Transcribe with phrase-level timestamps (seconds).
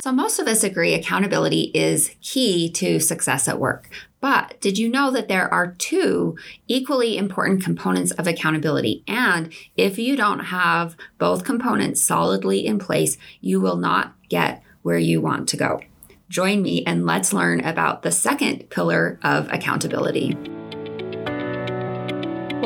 [0.00, 3.90] So, most of us agree accountability is key to success at work.
[4.20, 6.36] But did you know that there are two
[6.68, 9.02] equally important components of accountability?
[9.08, 14.98] And if you don't have both components solidly in place, you will not get where
[14.98, 15.80] you want to go.
[16.28, 20.36] Join me and let's learn about the second pillar of accountability.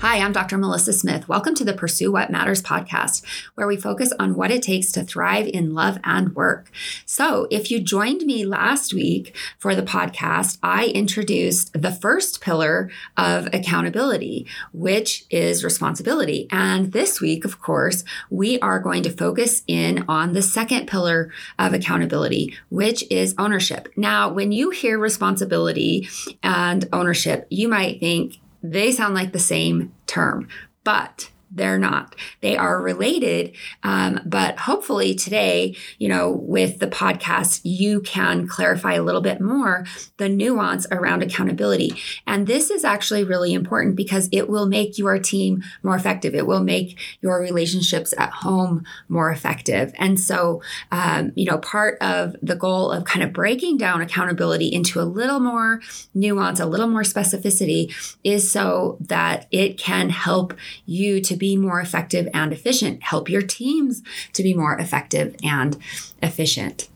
[0.00, 0.58] Hi, I'm Dr.
[0.58, 1.28] Melissa Smith.
[1.28, 3.24] Welcome to the Pursue What Matters podcast,
[3.56, 6.70] where we focus on what it takes to thrive in love and work.
[7.04, 12.92] So, if you joined me last week for the podcast, I introduced the first pillar
[13.16, 16.46] of accountability, which is responsibility.
[16.52, 21.32] And this week, of course, we are going to focus in on the second pillar
[21.58, 23.88] of accountability, which is ownership.
[23.96, 26.08] Now, when you hear responsibility
[26.40, 30.48] and ownership, you might think, they sound like the same term,
[30.84, 32.14] but they're not.
[32.40, 38.94] They are related, um, but hopefully today, you know, with the podcast, you can clarify
[38.94, 39.86] a little bit more
[40.18, 41.92] the nuance around accountability.
[42.26, 46.34] And this is actually really important because it will make your team more effective.
[46.34, 49.92] It will make your relationships at home more effective.
[49.96, 54.68] And so, um, you know, part of the goal of kind of breaking down accountability
[54.68, 55.80] into a little more
[56.14, 60.54] nuance, a little more specificity is so that it can help
[60.86, 65.76] you to be more effective and efficient, help your teams to be more effective and
[66.22, 66.88] efficient.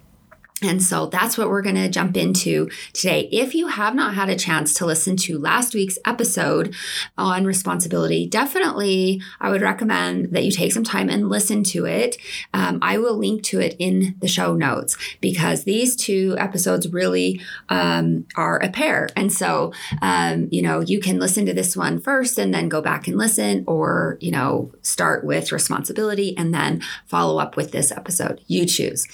[0.62, 3.28] And so that's what we're going to jump into today.
[3.32, 6.74] If you have not had a chance to listen to last week's episode
[7.18, 12.16] on responsibility, definitely I would recommend that you take some time and listen to it.
[12.54, 17.40] Um, I will link to it in the show notes because these two episodes really
[17.68, 19.08] um, are a pair.
[19.16, 22.80] And so, um, you know, you can listen to this one first and then go
[22.80, 27.90] back and listen, or, you know, start with responsibility and then follow up with this
[27.90, 28.40] episode.
[28.46, 29.06] You choose.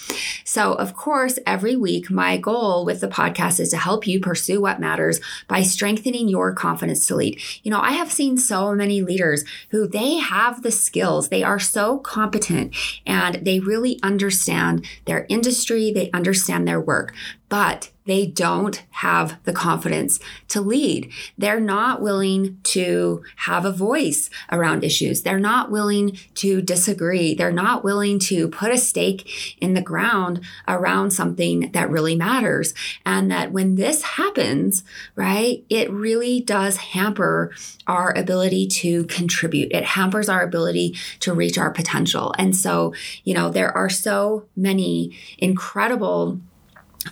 [0.44, 4.60] So, of course, every week, my goal with the podcast is to help you pursue
[4.60, 7.40] what matters by strengthening your confidence to lead.
[7.62, 11.58] You know, I have seen so many leaders who they have the skills, they are
[11.58, 12.74] so competent,
[13.06, 17.14] and they really understand their industry, they understand their work,
[17.48, 21.12] but they don't have the confidence to lead.
[21.36, 25.20] They're not willing to have a voice around issues.
[25.20, 27.34] They're not willing to disagree.
[27.34, 32.72] They're not willing to put a stake in the ground around something that really matters.
[33.04, 37.52] And that when this happens, right, it really does hamper
[37.86, 39.70] our ability to contribute.
[39.70, 42.34] It hampers our ability to reach our potential.
[42.38, 42.94] And so,
[43.24, 46.40] you know, there are so many incredible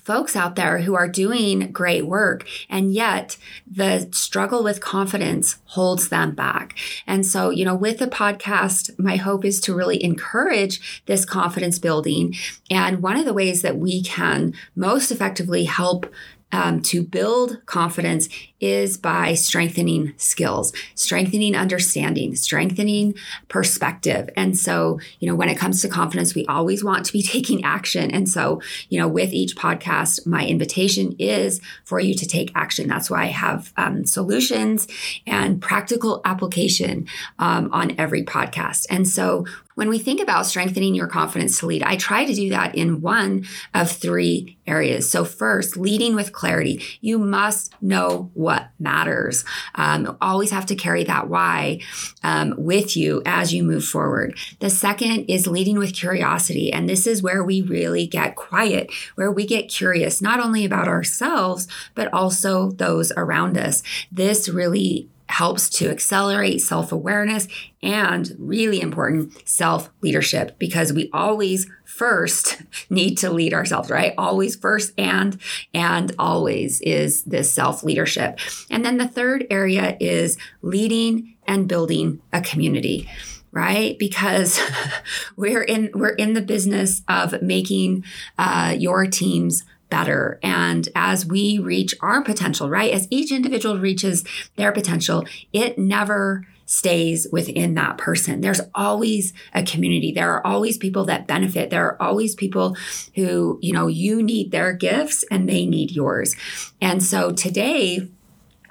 [0.03, 3.37] folks out there who are doing great work and yet
[3.71, 6.77] the struggle with confidence holds them back.
[7.07, 11.79] And so, you know, with the podcast, my hope is to really encourage this confidence
[11.79, 12.35] building.
[12.71, 16.07] And one of the ways that we can most effectively help
[16.53, 18.29] um, to build confidence
[18.61, 23.15] is by strengthening skills, strengthening understanding, strengthening
[23.49, 24.31] perspective.
[24.37, 27.65] And so, you know, when it comes to confidence, we always want to be taking
[27.65, 28.11] action.
[28.11, 32.89] And so, you know, with each podcast, my invitation is for you to take action.
[32.89, 34.87] That's why I have um, solutions
[35.27, 37.07] and practical application
[37.39, 38.87] um, on every podcast.
[38.89, 39.45] And so,
[39.77, 43.03] when we think about strengthening your confidence to lead, I try to do that in
[43.03, 45.09] one of three areas.
[45.11, 46.83] So, first, leading with clarity.
[47.03, 49.45] You must know what matters.
[49.75, 51.81] Um, always have to carry that why
[52.25, 54.37] um, with you as you move forward.
[54.61, 56.73] The second is leading with curiosity.
[56.73, 60.89] And this is where we really get quiet, where we get curious, not only about
[60.89, 63.83] ourselves, but also those around us.
[64.11, 67.49] This really helps to accelerate self awareness
[67.83, 74.15] and, really important, self leadership because we always first need to lead ourselves, right?
[74.19, 75.41] Always first and,
[75.75, 78.39] and always is this self leadership.
[78.71, 83.09] And then the third area is leading and building a community
[83.53, 84.61] right because
[85.37, 88.05] we're in we're in the business of making
[88.37, 90.39] uh, your teams better.
[90.43, 94.25] And as we reach our potential, right, as each individual reaches
[94.57, 98.41] their potential, it never stays within that person.
[98.41, 100.13] There's always a community.
[100.13, 101.71] There are always people that benefit.
[101.71, 102.77] There are always people
[103.15, 106.35] who, you know, you need their gifts and they need yours.
[106.81, 108.09] And so today,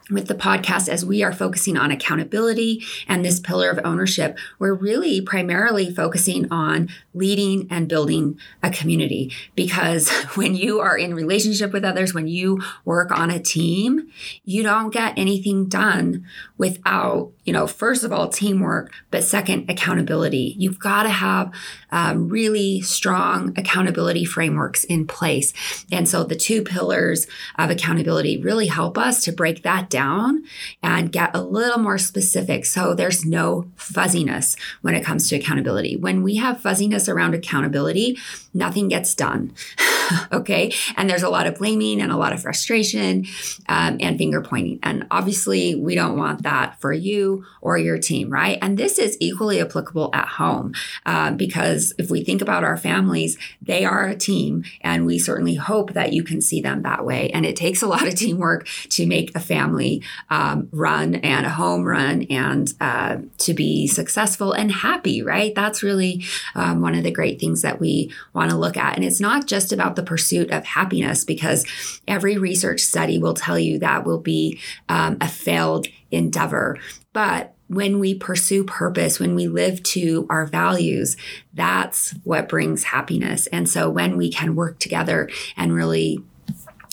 [0.10, 4.38] with the podcast as we are focusing on accountability and this pillar of ownership.
[4.60, 11.16] We're really primarily focusing on leading and building a community because when you are in
[11.16, 14.10] relationship with others when you work on a team
[14.44, 16.26] you don't get anything done
[16.58, 21.52] without you know first of all teamwork but second accountability you've got to have
[21.92, 25.54] um, really strong accountability frameworks in place
[25.92, 27.28] and so the two pillars
[27.58, 30.44] of accountability really help us to break that down
[30.84, 35.96] and get a little more specific so there's no fuzziness when it comes to accountability.
[35.96, 38.18] When we have fuzziness around accountability,
[38.54, 39.54] nothing gets done.
[40.32, 40.74] okay.
[40.98, 43.26] And there's a lot of blaming and a lot of frustration
[43.68, 44.80] um, and finger pointing.
[44.84, 48.58] And obviously, we don't want that for you or your team, right?
[48.62, 50.74] And this is equally applicable at home
[51.06, 54.64] um, because if we think about our families, they are a team.
[54.82, 57.30] And we certainly hope that you can see them that way.
[57.32, 61.50] And it takes a lot of teamwork to make a family um, run and a
[61.50, 65.54] home run and uh, to be successful and happy, right?
[65.56, 66.24] That's really
[66.54, 68.96] um, one of the great things that we want to look at.
[68.96, 71.66] And it's not just about the pursuit of happiness because
[72.08, 74.60] every research study will tell you that will be
[74.90, 76.78] um, a failed endeavor.
[77.16, 81.16] But when we pursue purpose, when we live to our values,
[81.54, 83.48] that's what brings happiness.
[83.48, 86.22] And so when we can work together and really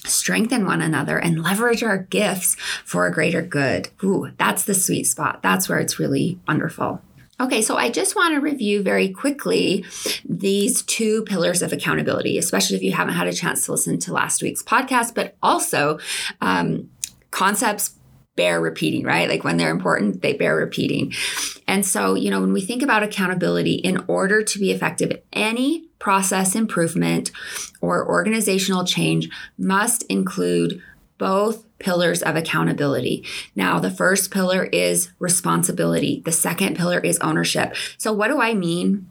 [0.05, 2.55] strengthen one another and leverage our gifts
[2.85, 5.43] for a greater good, ooh, that's the sweet spot.
[5.43, 7.03] That's where it's really wonderful.
[7.41, 9.85] Okay, so I just want to review very quickly
[10.25, 14.13] these two pillars of accountability, especially if you haven't had a chance to listen to
[14.13, 15.99] last week's podcast, but also
[16.41, 16.91] um,
[17.33, 17.97] concepts
[18.37, 19.29] bear repeating, right?
[19.29, 21.12] Like when they're important, they bear repeating.
[21.69, 25.88] And so, you know, when we think about accountability, in order to be effective, any
[25.99, 27.31] process improvement
[27.81, 30.82] or organizational change must include
[31.19, 33.25] both pillars of accountability.
[33.55, 37.76] Now, the first pillar is responsibility, the second pillar is ownership.
[37.99, 39.08] So, what do I mean?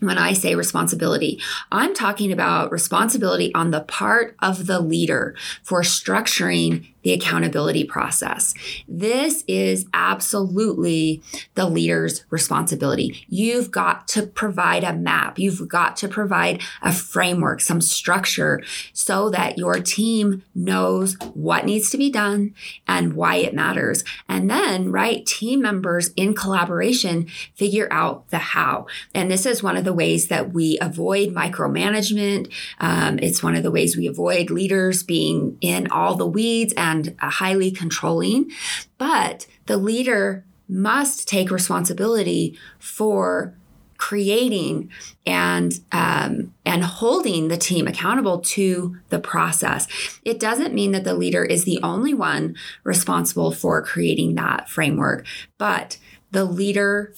[0.00, 1.40] When I say responsibility,
[1.70, 8.54] I'm talking about responsibility on the part of the leader for structuring the accountability process.
[8.88, 11.22] This is absolutely
[11.54, 13.24] the leader's responsibility.
[13.28, 18.62] You've got to provide a map, you've got to provide a framework, some structure
[18.92, 22.54] so that your team knows what needs to be done
[22.88, 24.02] and why it matters.
[24.28, 28.86] And then, right, team members in collaboration figure out the how.
[29.14, 32.50] And this is one of the ways that we avoid micromanagement.
[32.80, 36.93] Um, it's one of the ways we avoid leaders being in all the weeds and
[36.94, 38.50] and highly controlling,
[38.98, 43.54] but the leader must take responsibility for
[43.96, 44.90] creating
[45.24, 49.86] and um, and holding the team accountable to the process.
[50.24, 55.26] It doesn't mean that the leader is the only one responsible for creating that framework,
[55.58, 55.98] but
[56.32, 57.14] the leader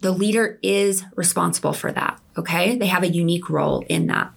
[0.00, 2.20] the leader is responsible for that.
[2.36, 4.32] Okay, they have a unique role in that.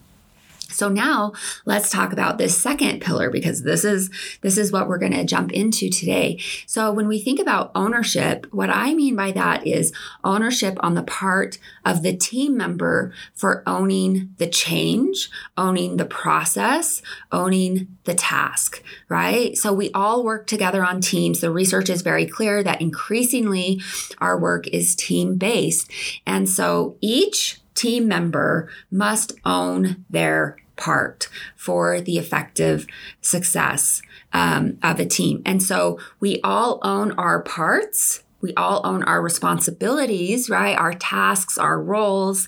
[0.70, 1.34] So now
[1.66, 4.10] let's talk about this second pillar because this is
[4.42, 6.40] this is what we're going to jump into today.
[6.66, 11.04] So when we think about ownership, what I mean by that is ownership on the
[11.04, 17.02] part of the team member for owning the change, owning the process,
[17.32, 19.58] owning the task, right?
[19.58, 21.42] So we all work together on teams.
[21.42, 23.82] The research is very clear that increasingly
[24.20, 25.92] our work is team based.
[26.26, 32.88] And so each team member must own their part for the effective
[33.22, 34.02] success
[34.34, 35.42] um, of a team.
[35.46, 38.24] And so we all own our parts.
[38.42, 40.78] We all own our responsibilities, right?
[40.78, 42.48] Our tasks, our roles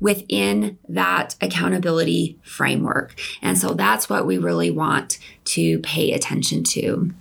[0.00, 3.14] within that accountability framework.
[3.42, 7.12] And so that's what we really want to pay attention to.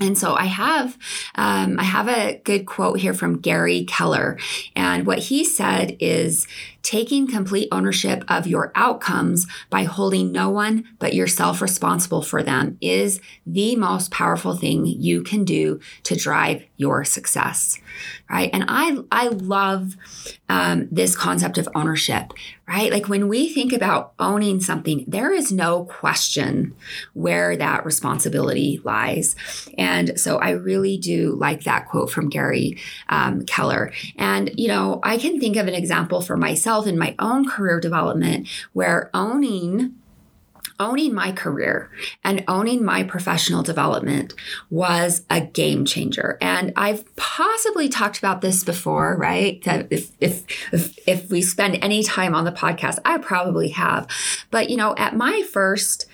[0.00, 0.96] And so I have
[1.34, 4.38] um, I have a good quote here from Gary Keller,
[4.76, 6.46] and what he said is
[6.82, 12.76] taking complete ownership of your outcomes by holding no one but yourself responsible for them
[12.80, 17.78] is the most powerful thing you can do to drive your success
[18.30, 18.50] right?
[18.52, 19.96] And i i love
[20.48, 22.32] um, this concept of ownership
[22.68, 22.92] right?
[22.92, 26.74] Like when we think about owning something there is no question
[27.12, 29.36] where that responsibility lies.
[29.78, 33.92] And so i really do like that quote from gary um, keller.
[34.16, 37.46] And you know i can think of an example for myself myself in my own
[37.48, 39.94] career development where owning
[40.80, 41.90] owning my career
[42.24, 44.34] and owning my professional development
[44.68, 46.38] was a game changer.
[46.40, 49.62] And I've possibly talked about this before, right?
[49.90, 54.08] If, if, if, if we spend any time on the podcast, I probably have.
[54.50, 56.06] But, you know, at my first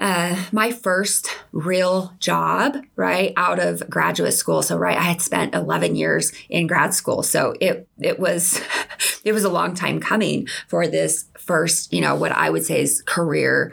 [0.00, 4.62] uh, my first real job, right, out of graduate school.
[4.62, 7.22] So, right, I had spent 11 years in grad school.
[7.22, 8.62] So it, it was,
[9.24, 12.80] it was a long time coming for this first, you know, what I would say
[12.80, 13.72] is career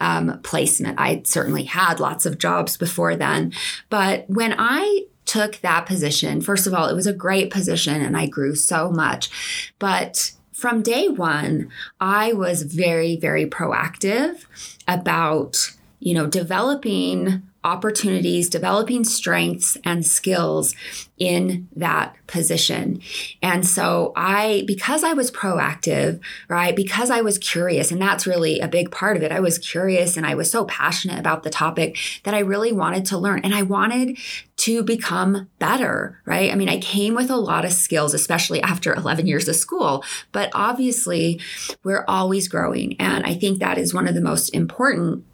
[0.00, 0.98] um, placement.
[0.98, 3.52] I certainly had lots of jobs before then.
[3.88, 8.16] But when I took that position, first of all, it was a great position and
[8.16, 9.30] I grew so much.
[9.78, 14.44] But from day one, I was very, very proactive
[14.88, 20.74] about, you know, developing opportunities, developing strengths and skills
[21.18, 23.00] in that position.
[23.42, 28.60] And so I, because I was proactive, right, because I was curious, and that's really
[28.60, 29.32] a big part of it.
[29.32, 33.04] I was curious and I was so passionate about the topic that I really wanted
[33.06, 34.16] to learn and I wanted
[34.58, 36.50] to become better, right?
[36.50, 40.04] I mean, I came with a lot of skills, especially after 11 years of school,
[40.32, 41.40] but obviously
[41.84, 42.96] we're always growing.
[43.00, 45.24] And I think that is one of the most important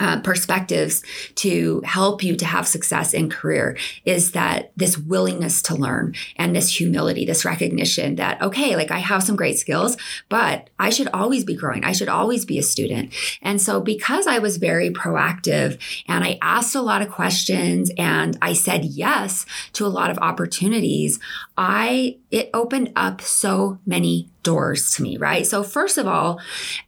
[0.00, 1.02] uh, perspectives
[1.34, 6.54] to help you to have success in career is that this willingness to learn and
[6.54, 9.96] this humility, this recognition that, okay, like I have some great skills,
[10.28, 11.84] but I should always be growing.
[11.84, 13.12] I should always be a student.
[13.42, 18.38] And so because I was very proactive and I asked a lot of questions and
[18.40, 21.18] I said yes to a lot of opportunities,
[21.56, 25.46] I, it opened up so many doors to me, right?
[25.46, 26.40] So, first of all,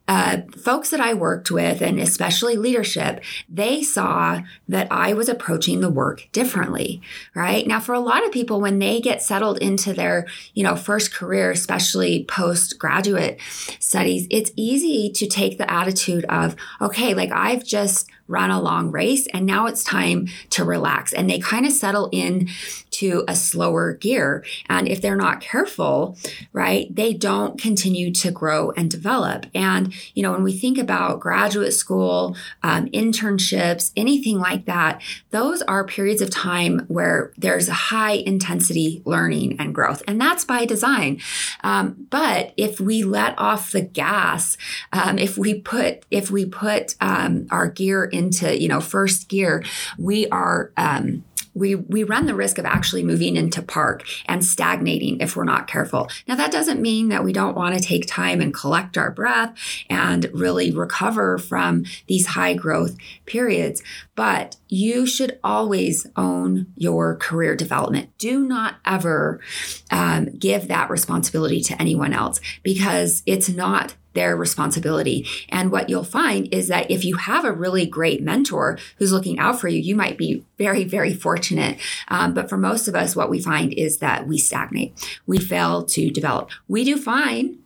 [0.09, 5.81] uh, folks that I worked with, and especially leadership, they saw that I was approaching
[5.81, 7.03] the work differently,
[7.35, 7.67] right?
[7.67, 11.13] Now, for a lot of people, when they get settled into their, you know, first
[11.13, 13.39] career, especially postgraduate
[13.79, 18.91] studies, it's easy to take the attitude of, okay, like I've just run a long
[18.91, 21.13] race and now it's time to relax.
[21.13, 22.49] And they kind of settle in
[22.93, 24.45] to a slower gear.
[24.69, 26.17] And if they're not careful,
[26.53, 29.47] right, they don't continue to grow and develop.
[29.55, 35.63] And, you know, when we think about graduate school, um, internships, anything like that, those
[35.63, 40.03] are periods of time where there's a high intensity learning and growth.
[40.07, 41.21] And that's by design.
[41.63, 44.57] Um, but if we let off the gas,
[44.93, 49.29] um, if we put, if we put um, our gear in into you know first
[49.29, 49.65] gear,
[49.99, 51.25] we are um,
[51.55, 55.67] we we run the risk of actually moving into park and stagnating if we're not
[55.67, 56.09] careful.
[56.29, 59.57] Now that doesn't mean that we don't want to take time and collect our breath
[59.89, 62.97] and really recover from these high growth
[63.27, 63.83] periods,
[64.15, 68.11] but you should always own your career development.
[68.19, 69.41] Do not ever
[69.91, 75.27] um, give that responsibility to anyone else because it's not their responsibility.
[75.49, 79.39] And what you'll find is that if you have a really great mentor who's looking
[79.39, 81.79] out for you, you might be very, very fortunate.
[82.09, 84.95] Um, but for most of us, what we find is that we stagnate,
[85.27, 86.51] we fail to develop.
[86.69, 87.59] We do fine.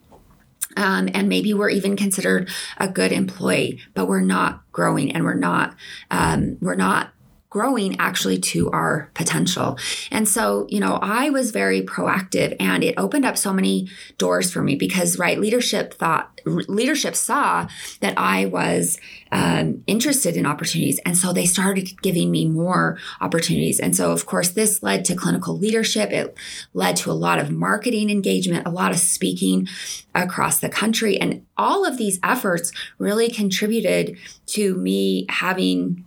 [0.77, 5.33] Um, and maybe we're even considered a good employee, but we're not growing and we're
[5.33, 5.73] not
[6.11, 7.11] um, we're not
[7.55, 9.79] growing actually to our potential.
[10.11, 14.51] And so, you know, I was very proactive and it opened up so many doors
[14.51, 17.65] for me because, right, leadership thought, leadership saw
[18.01, 18.99] that I was
[19.31, 20.99] um, interested in opportunities.
[21.05, 23.79] And so they started giving me more opportunities.
[23.79, 26.11] And so, of course, this led to clinical leadership.
[26.11, 26.37] It
[26.73, 29.69] led to a lot of marketing engagement, a lot of speaking
[30.13, 31.17] across the country.
[31.17, 36.05] And all of these efforts really contributed to me having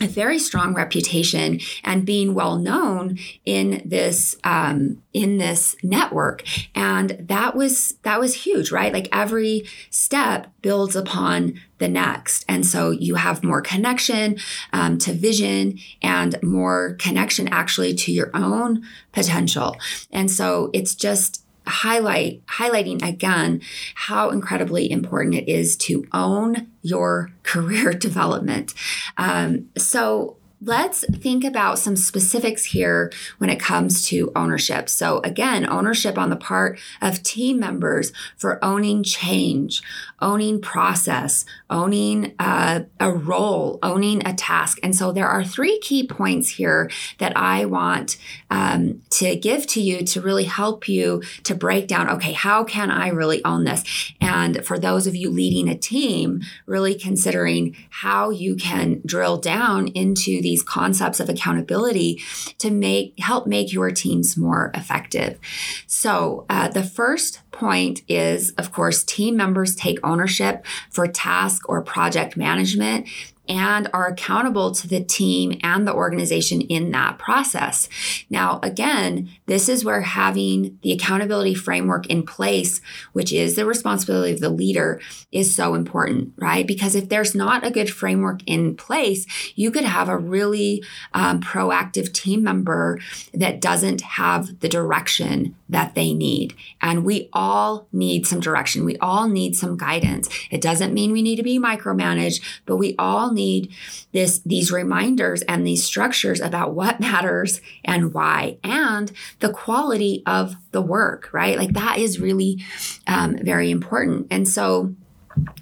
[0.00, 6.42] a very strong reputation and being well known in this um, in this network.
[6.74, 8.92] And that was that was huge right?
[8.92, 12.44] Like every step builds upon the next.
[12.48, 14.38] And so you have more connection
[14.72, 19.76] um, to vision and more connection actually to your own potential.
[20.10, 23.60] And so it's just highlight highlighting again
[23.94, 28.74] how incredibly important it is to own your career development.
[29.16, 34.88] Um, so let's think about some specifics here when it comes to ownership.
[34.88, 39.82] So, again, ownership on the part of team members for owning change,
[40.20, 44.78] owning process, owning uh, a role, owning a task.
[44.82, 48.16] And so, there are three key points here that I want
[48.50, 52.90] um, to give to you to really help you to break down okay, how can
[52.90, 54.12] I really own this?
[54.20, 59.88] And for those of you leading a team, really considering how you can drill down
[59.88, 62.20] into the these concepts of accountability
[62.58, 65.38] to make help make your teams more effective.
[65.86, 71.82] So uh, the first point is, of course, team members take ownership for task or
[71.82, 73.08] project management
[73.48, 77.88] and are accountable to the team and the organization in that process.
[78.30, 82.80] Now, again, this is where having the accountability framework in place,
[83.12, 85.00] which is the responsibility of the leader,
[85.32, 86.66] is so important, right?
[86.66, 90.82] Because if there's not a good framework in place, you could have a really
[91.12, 93.00] um, proactive team member
[93.34, 96.54] that doesn't have the direction that they need.
[96.80, 98.84] And we all need some direction.
[98.84, 100.28] We all need some guidance.
[100.50, 103.72] It doesn't mean we need to be micromanaged, but we all need
[104.12, 110.54] this these reminders and these structures about what matters and why and the quality of
[110.72, 112.62] the work right like that is really
[113.06, 114.94] um, very important and so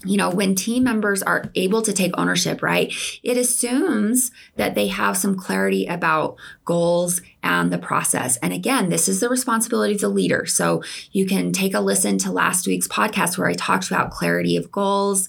[0.05, 4.89] you know, when team members are able to take ownership, right, it assumes that they
[4.89, 8.37] have some clarity about goals and the process.
[8.39, 10.47] And again, this is the responsibility of the leader.
[10.47, 14.57] So you can take a listen to last week's podcast where I talked about clarity
[14.57, 15.29] of goals,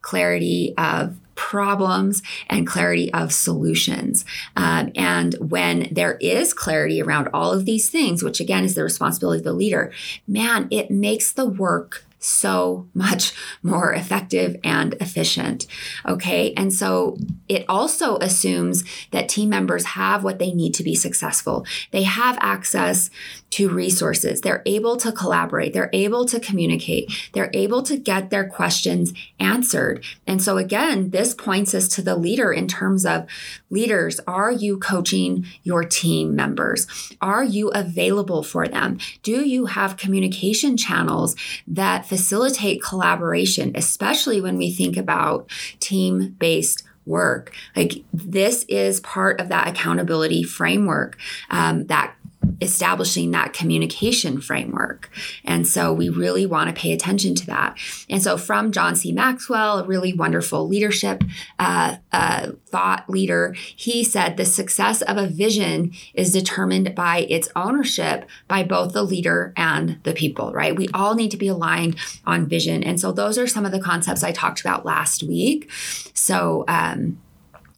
[0.00, 4.24] clarity of problems and clarity of solutions.
[4.54, 8.84] Um, and when there is clarity around all of these things, which again is the
[8.84, 9.92] responsibility of the leader,
[10.28, 15.66] man, it makes the work so much more effective and efficient.
[16.06, 16.52] Okay.
[16.56, 21.66] And so it also assumes that team members have what they need to be successful.
[21.90, 23.10] They have access
[23.52, 24.40] to resources.
[24.40, 25.72] They're able to collaborate.
[25.72, 27.12] They're able to communicate.
[27.32, 30.04] They're able to get their questions answered.
[30.26, 33.26] And so again, this points us to the leader in terms of
[33.70, 34.20] leaders.
[34.26, 36.86] Are you coaching your team members?
[37.20, 38.98] Are you available for them?
[39.22, 46.84] Do you have communication channels that facilitate collaboration, especially when we think about team based
[47.04, 47.52] work.
[47.74, 51.18] Like this is part of that accountability framework
[51.50, 52.14] um, that
[52.60, 55.10] establishing that communication framework.
[55.44, 57.78] And so we really want to pay attention to that.
[58.08, 59.12] And so from John C.
[59.12, 61.24] Maxwell, a really wonderful leadership
[61.58, 67.48] uh, uh, thought leader, he said the success of a vision is determined by its
[67.56, 70.76] ownership by both the leader and the people, right?
[70.76, 72.82] We all need to be aligned on vision.
[72.82, 75.70] And so those are some of the concepts I talked about last week.
[76.14, 77.18] So, um,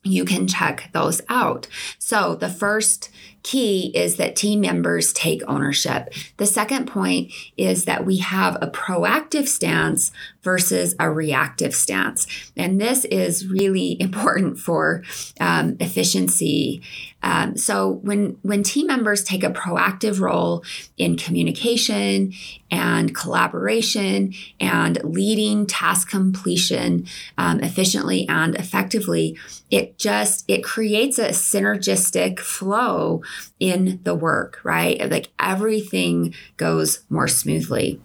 [0.04, 1.66] you can check those out.
[1.98, 3.10] So, the first
[3.44, 6.12] key is that team members take ownership.
[6.38, 10.10] The second point is that we have a proactive stance
[10.44, 12.26] versus a reactive stance.
[12.56, 15.02] And this is really important for
[15.40, 16.82] um, efficiency.
[17.22, 20.62] Um, so when when team members take a proactive role
[20.98, 22.34] in communication
[22.70, 27.06] and collaboration and leading task completion
[27.38, 29.38] um, efficiently and effectively,
[29.70, 33.22] it just it creates a synergistic flow
[33.58, 35.10] in the work, right?
[35.10, 38.00] Like everything goes more smoothly.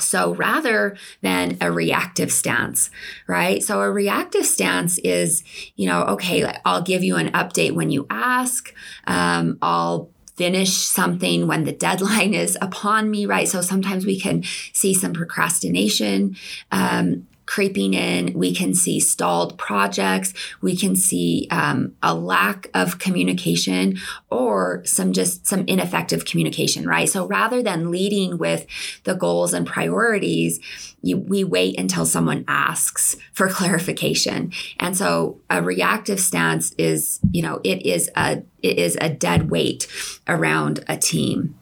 [0.00, 2.90] So rather than a reactive stance,
[3.26, 3.62] right?
[3.62, 5.44] So a reactive stance is,
[5.76, 8.74] you know, okay, I'll give you an update when you ask.
[9.06, 13.48] Um, I'll finish something when the deadline is upon me, right?
[13.48, 16.36] So sometimes we can see some procrastination.
[16.70, 18.34] Um, creeping in.
[18.34, 20.34] We can see stalled projects.
[20.60, 23.96] We can see um, a lack of communication
[24.30, 27.08] or some just some ineffective communication, right?
[27.08, 28.66] So rather than leading with
[29.04, 30.60] the goals and priorities,
[31.02, 34.52] you, we wait until someone asks for clarification.
[34.78, 39.50] And so a reactive stance is, you know, it is a it is a dead
[39.50, 39.86] weight
[40.28, 41.58] around a team.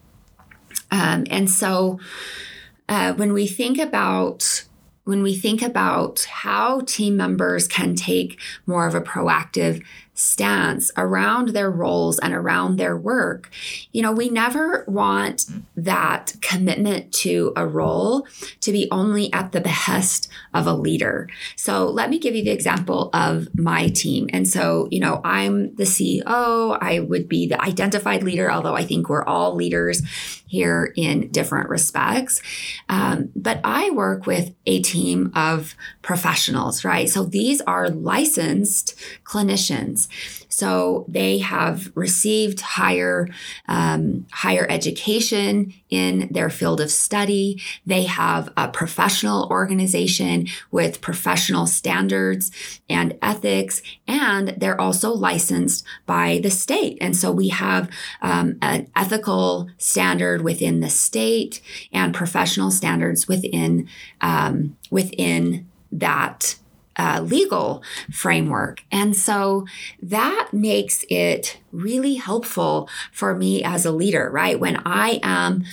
[0.91, 1.97] Um, and so
[2.89, 4.66] uh, when we think about
[5.07, 9.81] when we think about how team members can take more of a proactive
[10.17, 13.51] stance around their roles and around their work,
[13.91, 18.27] you know, we never want that commitment to a role
[18.61, 21.29] to be only at the behest of a leader.
[21.55, 24.27] So let me give you the example of my team.
[24.33, 28.85] And so, you know, I'm the CEO, I would be the identified leader, although I
[28.85, 30.01] think we're all leaders
[30.47, 32.41] here in different respects.
[32.89, 35.75] Um, but I work with a team of
[36.07, 37.09] professionals, right?
[37.09, 40.07] So these are licensed clinicians.
[40.47, 43.27] So they have received higher
[43.67, 47.61] um, higher education in their field of study.
[47.85, 52.51] They have a professional organization with professional standards
[52.89, 56.97] and ethics, and they're also licensed by the state.
[57.01, 57.89] And so we have
[58.21, 61.59] um, an ethical standard within the state
[61.91, 63.89] and professional standards within
[64.21, 66.57] um, within that
[66.97, 68.83] uh, legal framework.
[68.91, 69.65] And so
[70.01, 74.59] that makes it really helpful for me as a leader, right?
[74.59, 75.63] When I am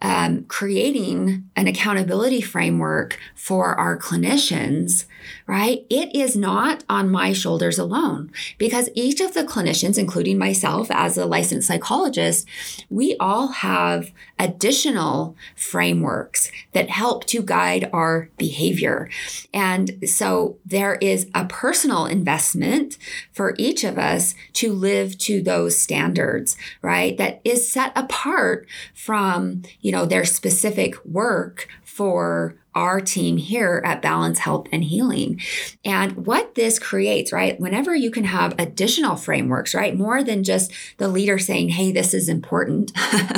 [0.00, 5.06] um, creating an accountability framework for our clinicians,
[5.46, 5.84] right?
[5.90, 11.18] It is not on my shoulders alone because each of the clinicians, including myself as
[11.18, 12.46] a licensed psychologist,
[12.88, 19.08] we all have additional frameworks that help to guide our behavior.
[19.52, 22.98] And so there is a personal investment
[23.32, 27.16] for each of us to live to those standards, right?
[27.16, 34.00] That is set apart from, you know, their specific work for our team here at
[34.00, 35.40] Balance Health and Healing.
[35.84, 37.58] And what this creates, right?
[37.58, 39.96] Whenever you can have additional frameworks, right?
[39.96, 42.92] More than just the leader saying, hey, this is important,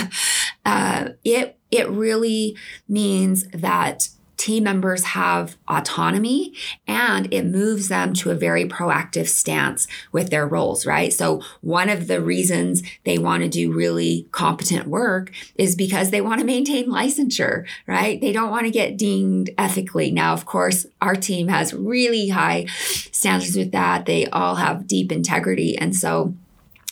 [0.66, 4.08] uh, it, it really means that
[4.40, 6.54] team members have autonomy
[6.86, 11.12] and it moves them to a very proactive stance with their roles, right?
[11.12, 16.22] So, one of the reasons they want to do really competent work is because they
[16.22, 18.18] want to maintain licensure, right?
[18.18, 20.10] They don't want to get dinged ethically.
[20.10, 22.64] Now, of course, our team has really high
[23.12, 24.06] standards with that.
[24.06, 25.76] They all have deep integrity.
[25.76, 26.34] And so,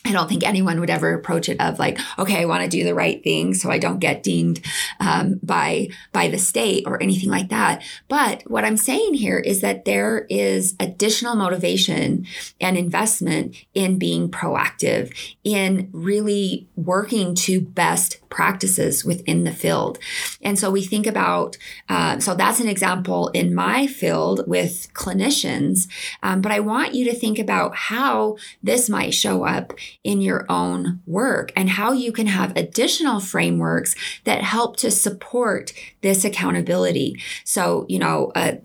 [0.04, 2.84] I don't think anyone would ever approach it of like, okay, I want to do
[2.84, 4.64] the right thing so I don't get dinged
[5.00, 7.82] um, by by the state or anything like that.
[8.08, 12.26] But what I'm saying here is that there is additional motivation
[12.60, 15.12] and investment in being proactive,
[15.44, 19.98] in really working to best practices within the field.
[20.42, 21.56] And so we think about,
[21.88, 25.88] uh, so that's an example in my field with clinicians.
[26.22, 29.72] Um, but I want you to think about how this might show up
[30.04, 35.72] in your own work and how you can have additional frameworks that help to support
[36.02, 37.20] this accountability.
[37.44, 38.56] So, you know, uh,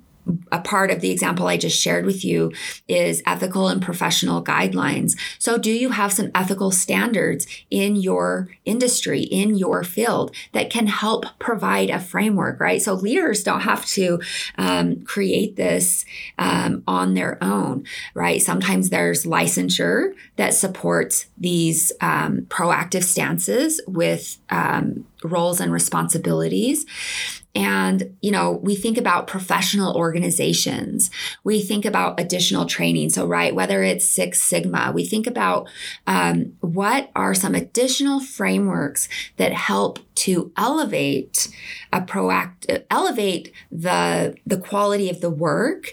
[0.52, 2.52] a part of the example I just shared with you
[2.88, 5.18] is ethical and professional guidelines.
[5.40, 10.88] So, do you have some ethical standards in your industry, in your field that can
[10.88, 12.82] help provide a framework, right?
[12.82, 14.22] So, leaders don't have to
[14.58, 16.06] um, create this
[16.38, 18.42] um, on their own, right?
[18.42, 26.86] Sometimes there's licensure that supports these um, proactive stances with um, roles and responsibilities.
[27.56, 31.12] And, you know, we think about professional organizations.
[31.44, 33.12] We think about additional training.
[33.12, 35.70] So, right, whether it's Six Sigma, we think about
[36.08, 41.48] um, what are some additional frameworks that help to elevate
[41.92, 45.92] a proactive, elevate the, the quality of the work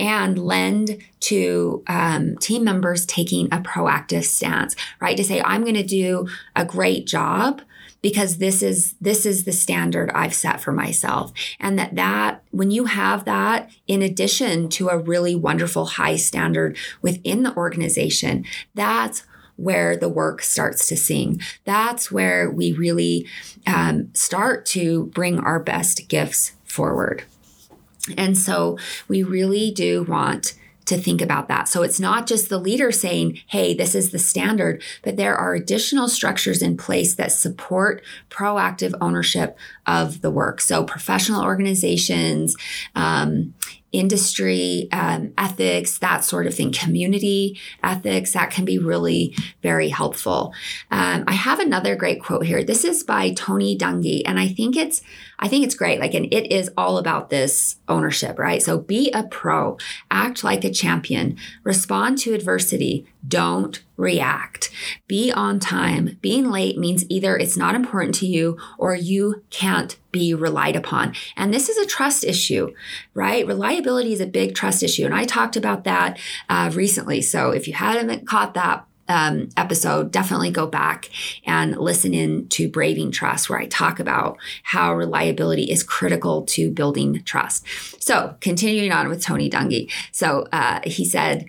[0.00, 5.16] and lend to um, team members taking a proactive stance, right?
[5.16, 7.60] To say, I'm going to do a great job
[8.02, 12.70] because this is this is the standard I've set for myself and that that when
[12.70, 19.22] you have that in addition to a really wonderful high standard within the organization that's
[19.56, 21.40] where the work starts to sing.
[21.64, 23.28] That's where we really
[23.66, 27.24] um, start to bring our best gifts forward.
[28.16, 30.54] And so we really do want
[30.86, 31.68] to think about that.
[31.68, 35.54] So it's not just the leader saying, hey, this is the standard, but there are
[35.54, 40.60] additional structures in place that support proactive ownership of the work.
[40.60, 42.56] So professional organizations,
[42.94, 43.54] um,
[43.92, 50.54] industry um, ethics, that sort of thing, community ethics, that can be really very helpful.
[50.90, 52.64] Um, I have another great quote here.
[52.64, 55.02] This is by Tony Dungy, and I think it's
[55.42, 55.98] I think it's great.
[55.98, 58.62] Like, and it is all about this ownership, right?
[58.62, 59.76] So be a pro,
[60.08, 64.70] act like a champion, respond to adversity, don't react.
[65.08, 66.16] Be on time.
[66.20, 71.12] Being late means either it's not important to you or you can't be relied upon.
[71.36, 72.72] And this is a trust issue,
[73.12, 73.44] right?
[73.44, 75.04] Reliability is a big trust issue.
[75.04, 77.20] And I talked about that uh, recently.
[77.20, 81.10] So if you haven't caught that, um, episode, definitely go back
[81.44, 86.70] and listen in to Braving Trust, where I talk about how reliability is critical to
[86.70, 87.66] building trust.
[88.02, 89.90] So, continuing on with Tony Dungy.
[90.12, 91.46] So, uh, he said,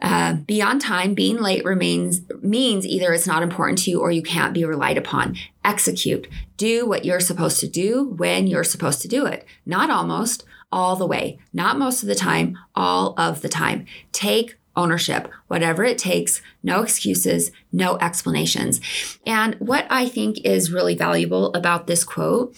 [0.00, 4.10] uh, be on time, being late remains means either it's not important to you or
[4.10, 5.36] you can't be relied upon.
[5.64, 6.28] Execute.
[6.56, 9.46] Do what you're supposed to do when you're supposed to do it.
[9.64, 11.38] Not almost, all the way.
[11.52, 13.86] Not most of the time, all of the time.
[14.12, 18.80] Take ownership, whatever it takes, no excuses, no explanations.
[19.26, 22.54] And what I think is really valuable about this quote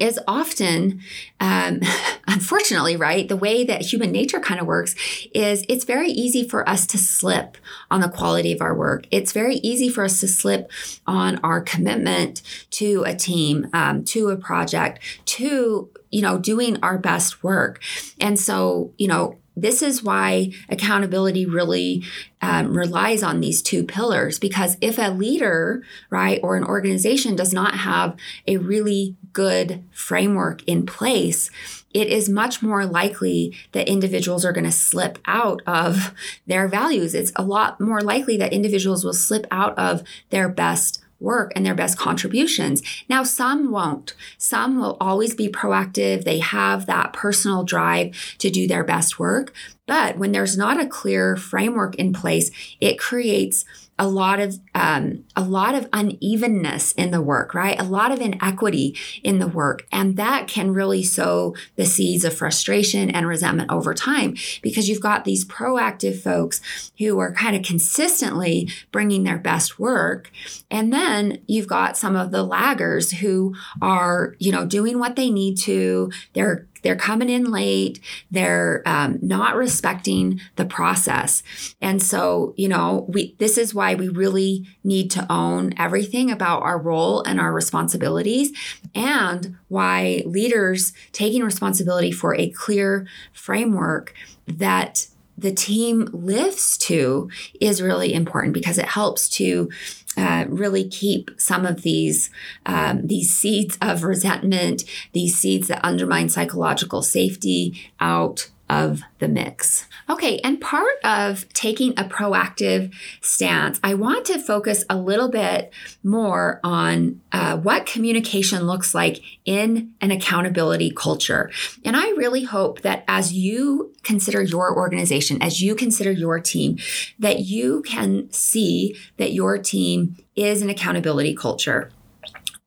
[0.00, 1.00] is often,
[1.38, 1.80] um,
[2.28, 4.94] unfortunately, right, the way that human nature kind of works
[5.34, 7.56] is it's very easy for us to slip
[7.90, 9.06] on the quality of our work.
[9.10, 10.70] It's very easy for us to slip
[11.06, 16.98] on our commitment to a team, um, to a project, to, you know, doing our
[16.98, 17.80] best work.
[18.20, 22.04] And so, you know, this is why accountability really
[22.42, 27.54] um, relies on these two pillars because if a leader, right, or an organization does
[27.54, 28.14] not have
[28.46, 31.50] a really good framework in place,
[31.94, 36.12] it is much more likely that individuals are going to slip out of
[36.46, 37.14] their values.
[37.14, 41.64] It's a lot more likely that individuals will slip out of their best work and
[41.64, 42.82] their best contributions.
[43.08, 44.14] Now, some won't.
[44.38, 46.24] Some will always be proactive.
[46.24, 49.54] They have that personal drive to do their best work.
[49.86, 52.50] But when there's not a clear framework in place,
[52.80, 53.64] it creates
[53.98, 57.80] a lot of um, a lot of unevenness in the work, right?
[57.80, 62.36] A lot of inequity in the work, and that can really sow the seeds of
[62.36, 66.60] frustration and resentment over time because you've got these proactive folks
[66.98, 70.30] who are kind of consistently bringing their best work,
[70.70, 75.30] and then you've got some of the laggers who are, you know, doing what they
[75.30, 76.10] need to.
[76.34, 77.98] They're they're coming in late.
[78.30, 81.42] They're um, not respecting the process.
[81.80, 86.62] And so, you know, we, this is why we really need to own everything about
[86.62, 88.52] our role and our responsibilities
[88.94, 94.14] and why leaders taking responsibility for a clear framework
[94.46, 97.28] that the team lives to
[97.60, 99.68] is really important because it helps to
[100.16, 102.30] uh, really keep some of these
[102.64, 109.86] um, these seeds of resentment, these seeds that undermine psychological safety out of the mix.
[110.10, 115.72] Okay, and part of taking a proactive stance, I want to focus a little bit
[116.02, 121.50] more on uh, what communication looks like in an accountability culture.
[121.84, 126.78] And I really hope that as you consider your organization, as you consider your team,
[127.18, 131.90] that you can see that your team is an accountability culture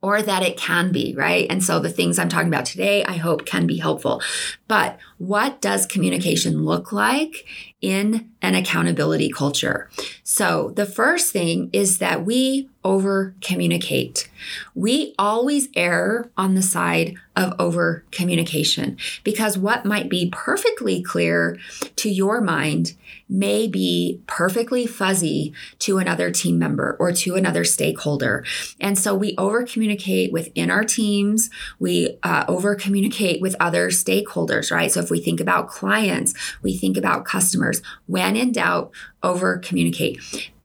[0.02, 1.46] or that it can be, right?
[1.50, 4.22] And so the things I'm talking about today, I hope can be helpful.
[4.70, 7.44] But what does communication look like
[7.80, 9.90] in an accountability culture?
[10.22, 14.30] So the first thing is that we over communicate.
[14.74, 21.58] We always err on the side of over communication because what might be perfectly clear
[21.96, 22.94] to your mind
[23.28, 28.44] may be perfectly fuzzy to another team member or to another stakeholder.
[28.80, 34.59] And so we over communicate within our teams, we uh, over communicate with other stakeholders,
[34.70, 34.90] right?
[34.90, 37.80] So if we think about clients, we think about customers.
[38.06, 38.90] When in doubt,
[39.22, 40.20] over communicate.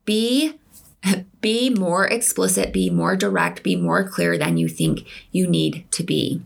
[0.06, 0.60] Be
[1.42, 6.04] be more explicit, be more direct, be more clear than you think you need to
[6.04, 6.42] be.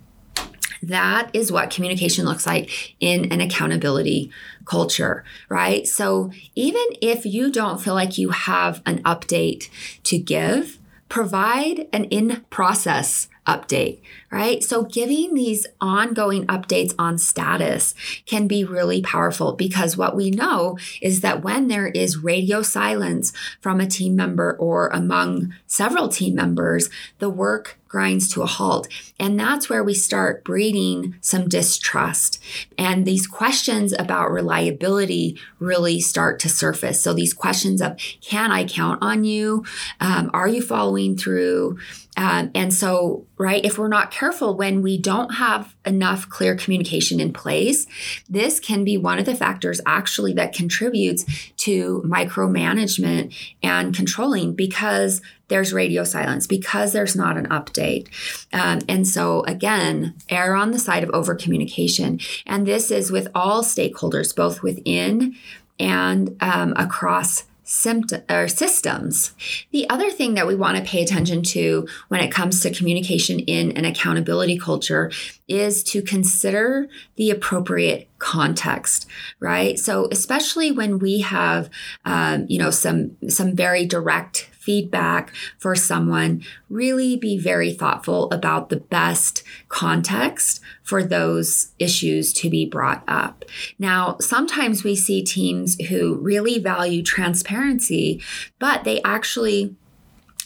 [0.81, 4.31] That is what communication looks like in an accountability
[4.65, 5.85] culture, right?
[5.85, 9.69] So even if you don't feel like you have an update
[10.03, 13.99] to give, provide an in process update,
[14.31, 14.63] right?
[14.63, 20.77] So giving these ongoing updates on status can be really powerful because what we know
[21.01, 26.35] is that when there is radio silence from a team member or among several team
[26.35, 26.89] members,
[27.19, 28.87] the work grinds to a halt.
[29.19, 32.41] And that's where we start breeding some distrust.
[32.77, 37.01] And these questions about reliability really start to surface.
[37.01, 39.65] So these questions of, can I count on you?
[39.99, 41.79] Um, are you following through?
[42.15, 47.21] Um, and so, right, if we're not careful when we don't have enough clear communication
[47.21, 47.87] in place,
[48.29, 55.21] this can be one of the factors actually that contributes to micromanagement and controlling because
[55.47, 58.07] there's radio silence because there's not an update.
[58.51, 62.19] Um, and so, again, err on the side of over communication.
[62.45, 65.35] And this is with all stakeholders, both within
[65.79, 69.31] and um, across symptom or systems.
[69.71, 73.39] The other thing that we want to pay attention to when it comes to communication
[73.41, 75.11] in an accountability culture
[75.47, 79.05] is to consider the appropriate context,
[79.39, 79.77] right?
[79.77, 81.69] So especially when we have,
[82.05, 88.69] um, you know, some some very direct feedback for someone, really be very thoughtful about
[88.69, 93.45] the best context for those issues to be brought up.
[93.79, 98.21] Now, sometimes we see teams who really value transparency,
[98.59, 99.75] but they actually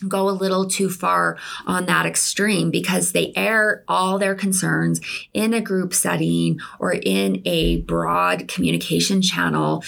[0.07, 4.99] go a little too far on that extreme because they air all their concerns
[5.33, 9.83] in a group setting or in a broad communication channel.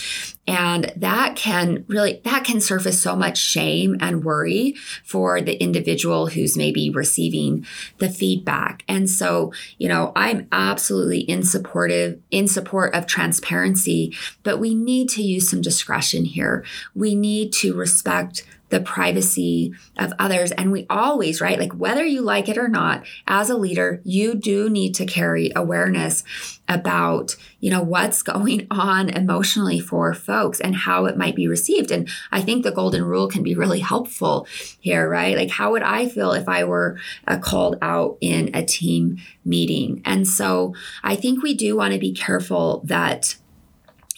[0.48, 6.28] And that can really that can surface so much shame and worry for the individual
[6.28, 7.66] who's maybe receiving
[7.98, 8.84] the feedback.
[8.88, 15.10] And so you know i'm absolutely in supportive in support of transparency but we need
[15.10, 16.64] to use some discretion here.
[16.94, 20.52] We need to respect the privacy of others.
[20.52, 21.60] And we always, right?
[21.60, 25.52] Like whether you like it or not, as a leader, you do need to carry
[25.56, 26.24] awareness
[26.68, 31.92] about, you know, what's going on emotionally for folks and how it might be received.
[31.92, 34.48] And I think the golden rule can be really helpful
[34.80, 35.38] here, right?
[35.38, 40.02] Like how would I feel if I were uh, called out in a team meeting?
[40.06, 40.74] And so
[41.04, 43.36] I think we do want to be careful that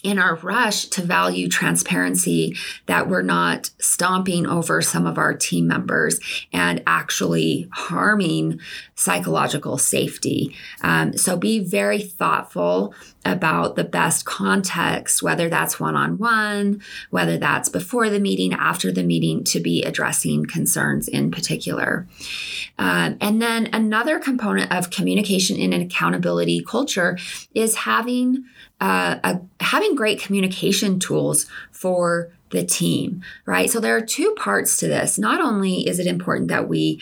[0.02, 2.56] in our rush to value transparency
[2.86, 6.20] that we're not stomping over some of our team members
[6.52, 8.60] and actually harming
[8.94, 10.54] psychological safety.
[10.82, 16.80] Um, so be very thoughtful about the best context, whether that's one on one,
[17.10, 22.06] whether that's before the meeting, after the meeting, to be addressing concerns in particular.
[22.78, 27.18] Um, and then another component of communication in an accountability culture
[27.52, 28.44] is having
[28.80, 33.70] uh, having great communication tools for the team, right?
[33.70, 35.18] So there are two parts to this.
[35.18, 37.00] Not only is it important that we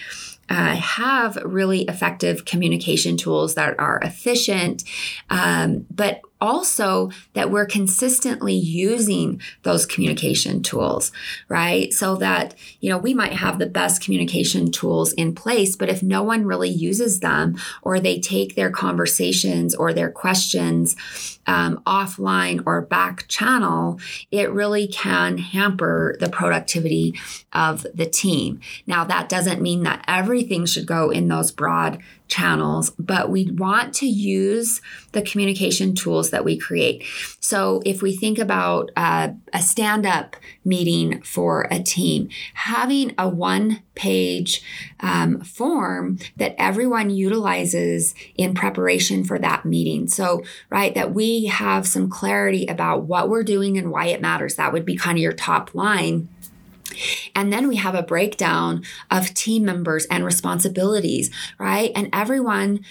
[0.49, 4.85] uh, have really effective communication tools that are efficient,
[5.31, 11.13] um, but also that we're consistently using those communication tools,
[11.49, 11.93] right?
[11.93, 16.03] So that, you know, we might have the best communication tools in place, but if
[16.03, 20.97] no one really uses them or they take their conversations or their questions
[21.47, 23.99] um, offline or back channel,
[24.31, 27.15] it really can hamper the productivity
[27.53, 28.61] of the team.
[28.87, 33.95] Now, that doesn't mean that everything should go in those broad channels, but we want
[33.95, 34.81] to use
[35.13, 37.05] the communication tools that we create.
[37.41, 43.29] So, if we think about uh, a stand up meeting for a team, having a
[43.29, 44.63] one page
[45.01, 50.09] um, form that everyone utilizes in preparation for that meeting.
[50.09, 54.57] So, right, that we have some clarity about what we're doing and why it matters.
[54.57, 56.29] That would be kind of your top line
[57.35, 61.93] and then we have a breakdown of team members and responsibilities, right?
[61.95, 62.85] And everyone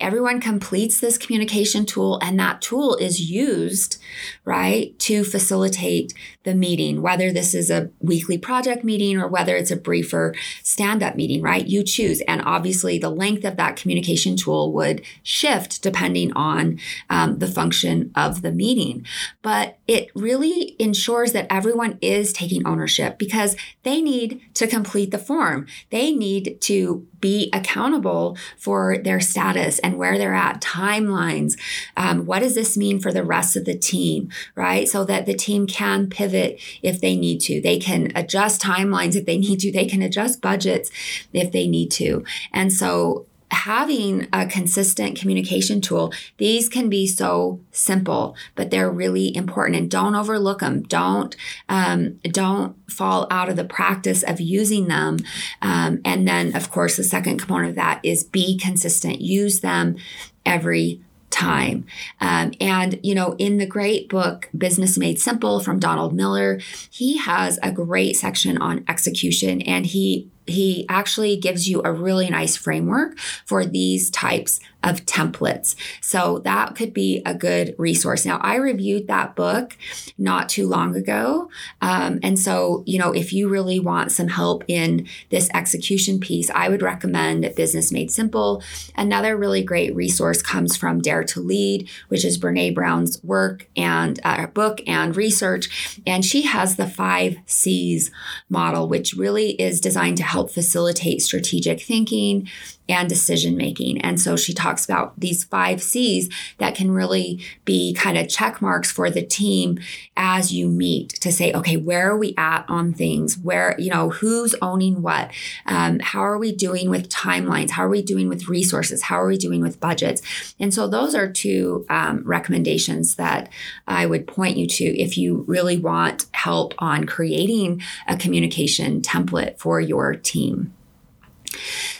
[0.00, 4.00] everyone completes this communication tool and that tool is used
[4.44, 6.14] right to facilitate
[6.48, 11.14] the meeting whether this is a weekly project meeting or whether it's a briefer stand-up
[11.14, 16.32] meeting right you choose and obviously the length of that communication tool would shift depending
[16.32, 16.80] on
[17.10, 19.04] um, the function of the meeting
[19.42, 25.18] but it really ensures that everyone is taking ownership because they need to complete the
[25.18, 31.58] form they need to be accountable for their status and where they're at, timelines.
[31.96, 34.88] Um, what does this mean for the rest of the team, right?
[34.88, 36.37] So that the team can pivot
[36.82, 37.60] if they need to.
[37.60, 39.72] They can adjust timelines if they need to.
[39.72, 40.90] They can adjust budgets
[41.32, 42.24] if they need to.
[42.52, 49.34] And so having a consistent communication tool, these can be so simple, but they're really
[49.34, 49.76] important.
[49.76, 50.82] And don't overlook them.
[50.82, 51.34] Don't
[51.68, 55.18] um, don't fall out of the practice of using them.
[55.62, 59.20] Um, and then, of course, the second component of that is be consistent.
[59.20, 59.96] Use them
[60.44, 61.86] every time.
[62.20, 66.60] Um, and, you know, in the great book, Business Made Simple from Donald Miller,
[66.90, 72.30] he has a great section on execution and he he actually gives you a really
[72.30, 75.74] nice framework for these types of templates.
[76.00, 78.24] So that could be a good resource.
[78.24, 79.76] Now, I reviewed that book
[80.16, 81.50] not too long ago.
[81.82, 86.48] Um, and so, you know, if you really want some help in this execution piece,
[86.50, 88.62] I would recommend Business Made Simple.
[88.94, 94.20] Another really great resource comes from Dare to Lead, which is Brene Brown's work and
[94.22, 96.00] uh, book and research.
[96.06, 98.12] And she has the five C's
[98.48, 102.48] model, which really is designed to help facilitate strategic thinking
[102.88, 104.00] and decision making.
[104.00, 108.62] And so she talks about these five C's that can really be kind of check
[108.62, 109.78] marks for the team
[110.16, 113.38] as you meet to say, okay, where are we at on things?
[113.38, 115.30] Where, you know, who's owning what?
[115.66, 117.70] Um, how are we doing with timelines?
[117.70, 119.02] How are we doing with resources?
[119.02, 120.22] How are we doing with budgets?
[120.58, 123.50] And so those are two um, recommendations that
[123.86, 129.58] I would point you to if you really want help on creating a communication template
[129.58, 130.72] for your team.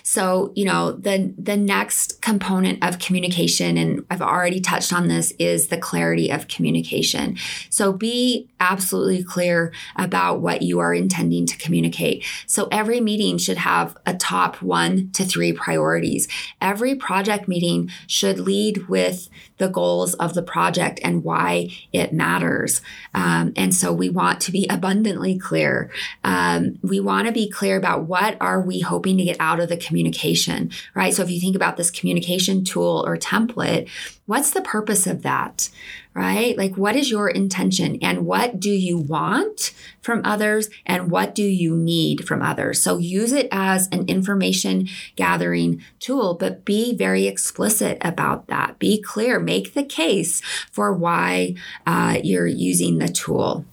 [0.09, 5.35] So, you know, the the next component of communication and I've already touched on this
[5.38, 7.37] is the clarity of communication.
[7.68, 12.25] So be absolutely clear about what you are intending to communicate.
[12.47, 16.27] So every meeting should have a top 1 to 3 priorities.
[16.59, 22.81] Every project meeting should lead with the goals of the project and why it matters.
[23.12, 25.90] Um, and so we want to be abundantly clear.
[26.25, 29.68] Um, we want to be clear about what are we hoping to get out of
[29.68, 31.13] the community communication, right?
[31.13, 33.89] So if you think about this communication tool or template,
[34.27, 35.71] what's the purpose of that,
[36.15, 36.57] right?
[36.57, 41.43] Like, what is your intention and what do you want from others and what do
[41.43, 42.81] you need from others?
[42.81, 48.79] So use it as an information gathering tool, but be very explicit about that.
[48.79, 51.55] Be clear, make the case for why
[51.89, 53.64] uh, you're using the tool.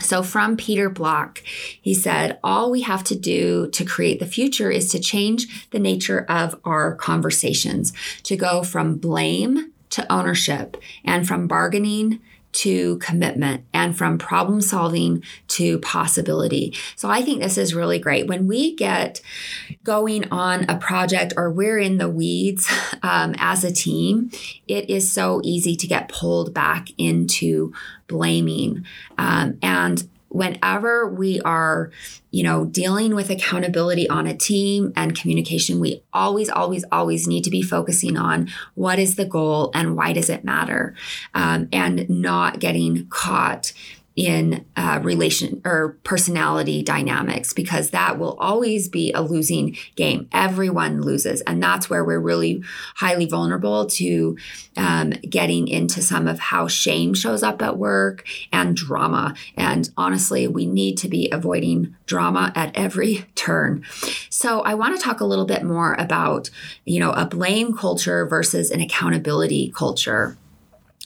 [0.00, 1.42] So, from Peter Block,
[1.80, 5.78] he said, All we have to do to create the future is to change the
[5.78, 7.92] nature of our conversations,
[8.24, 12.20] to go from blame to ownership, and from bargaining
[12.54, 16.74] to commitment and from problem solving to possibility.
[16.96, 18.26] So I think this is really great.
[18.26, 19.20] When we get
[19.82, 24.30] going on a project or we're in the weeds um, as a team,
[24.68, 27.72] it is so easy to get pulled back into
[28.06, 28.84] blaming.
[29.18, 31.92] Um, and whenever we are,
[32.32, 37.44] you know, dealing with accountability on a team and communication, we always, always, always need
[37.44, 40.92] to be focusing on what is the goal and why does it matter,
[41.34, 43.72] um, and not getting caught
[44.16, 50.28] in uh, relation or personality dynamics because that will always be a losing game.
[50.32, 51.40] Everyone loses.
[51.42, 52.62] And that's where we're really
[52.96, 54.36] highly vulnerable to
[54.76, 59.34] um, getting into some of how shame shows up at work and drama.
[59.56, 63.84] And honestly, we need to be avoiding drama at every turn.
[64.30, 66.50] So I want to talk a little bit more about,
[66.84, 70.36] you know, a blame culture versus an accountability culture.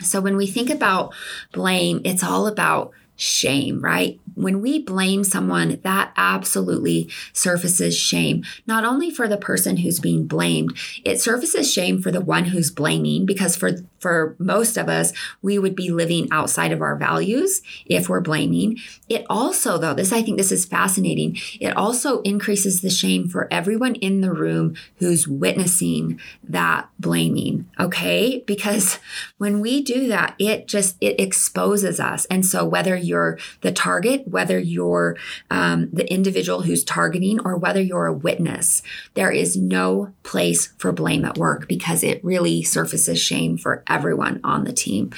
[0.00, 1.14] So when we think about
[1.52, 4.20] blame, it's all about shame, right?
[4.34, 10.28] When we blame someone, that absolutely surfaces shame, not only for the person who's being
[10.28, 15.12] blamed, it surfaces shame for the one who's blaming, because for, for most of us,
[15.42, 18.78] we would be living outside of our values if we're blaming.
[19.08, 23.48] It also, though, this, I think this is fascinating, it also increases the shame for
[23.50, 28.44] everyone in the room who's witnessing that blaming, okay?
[28.46, 29.00] Because
[29.38, 32.24] when we do that, it just, it exposes us.
[32.26, 35.16] And so whether you're the target, whether you're
[35.50, 38.82] um, the individual who's targeting or whether you're a witness,
[39.14, 44.40] there is no place for blame at work because it really surfaces shame for everyone
[44.44, 45.10] on the team.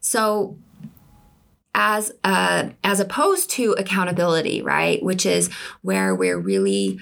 [0.00, 0.56] So,
[1.74, 5.48] as uh, as opposed to accountability, right, which is
[5.82, 6.98] where we're really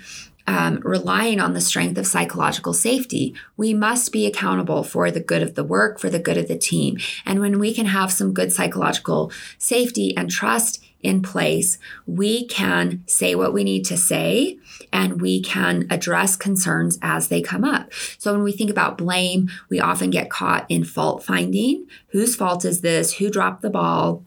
[0.48, 3.34] um, relying on the strength of psychological safety.
[3.58, 6.56] We must be accountable for the good of the work, for the good of the
[6.56, 6.96] team.
[7.26, 13.04] And when we can have some good psychological safety and trust in place, we can
[13.06, 14.58] say what we need to say
[14.90, 17.92] and we can address concerns as they come up.
[18.16, 21.86] So when we think about blame, we often get caught in fault finding.
[22.08, 23.14] Whose fault is this?
[23.18, 24.24] Who dropped the ball?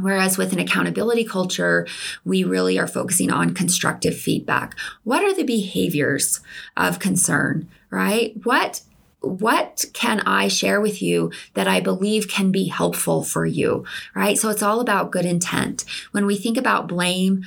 [0.00, 1.86] Whereas with an accountability culture,
[2.24, 4.76] we really are focusing on constructive feedback.
[5.04, 6.40] What are the behaviors
[6.76, 8.34] of concern, right?
[8.44, 8.82] What
[9.22, 13.84] what can I share with you that I believe can be helpful for you,
[14.14, 14.38] right?
[14.38, 15.84] So it's all about good intent.
[16.12, 17.44] When we think about blame,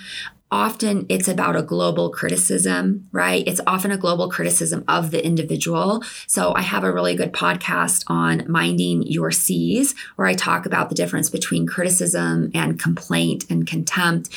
[0.53, 3.43] often it's about a global criticism, right?
[3.47, 6.03] It's often a global criticism of the individual.
[6.27, 10.89] So I have a really good podcast on minding your C's where I talk about
[10.89, 14.29] the difference between criticism and complaint and contempt.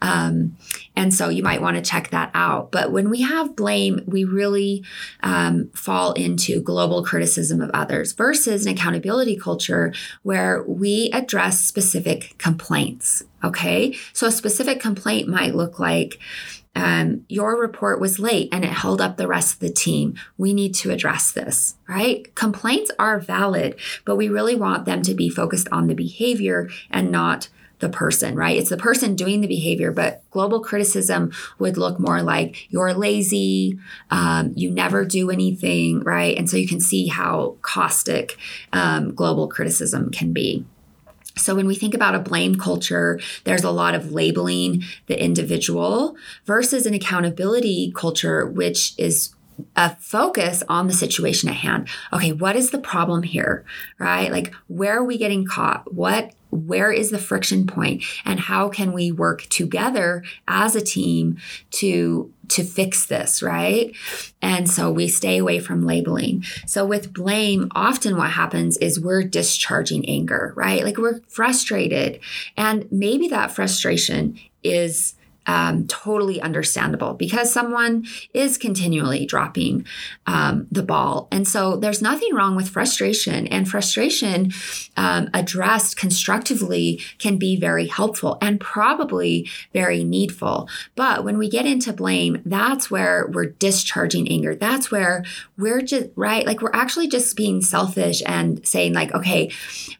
[0.00, 0.56] Um,
[0.96, 2.70] and so you might want to check that out.
[2.70, 4.84] But when we have blame, we really
[5.22, 9.92] um, fall into global criticism of others versus an accountability culture
[10.22, 13.24] where we address specific complaints.
[13.42, 13.96] Okay.
[14.12, 16.18] So a specific complaint might look like,
[16.76, 20.14] um, your report was late and it held up the rest of the team.
[20.36, 22.34] We need to address this, right?
[22.34, 27.12] Complaints are valid, but we really want them to be focused on the behavior and
[27.12, 27.48] not
[27.84, 28.56] the person, right?
[28.56, 33.78] It's the person doing the behavior, but global criticism would look more like you're lazy,
[34.10, 36.36] um, you never do anything, right?
[36.36, 38.38] And so you can see how caustic
[38.72, 40.64] um, global criticism can be.
[41.36, 46.16] So, when we think about a blame culture, there's a lot of labeling the individual
[46.46, 49.34] versus an accountability culture, which is
[49.74, 51.88] a focus on the situation at hand.
[52.12, 53.64] Okay, what is the problem here?
[53.98, 54.30] Right?
[54.30, 55.92] Like, where are we getting caught?
[55.92, 61.36] What where is the friction point and how can we work together as a team
[61.70, 63.94] to to fix this right?
[64.42, 66.44] And so we stay away from labeling.
[66.66, 70.84] So with blame often what happens is we're discharging anger right?
[70.84, 72.20] Like we're frustrated.
[72.56, 75.14] And maybe that frustration is
[75.46, 79.86] um, totally understandable because someone is continually dropping
[80.26, 81.28] um, the ball.
[81.30, 84.52] And so there's nothing wrong with frustration, and frustration
[84.96, 90.68] um, addressed constructively can be very helpful and probably very needful.
[90.94, 94.54] But when we get into blame, that's where we're discharging anger.
[94.54, 95.24] That's where
[95.58, 96.46] we're just, right?
[96.46, 99.50] Like we're actually just being selfish and saying, like, okay,